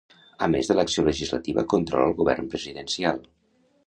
[0.43, 3.21] A més de l'acció legislativa controla el govern presidencial.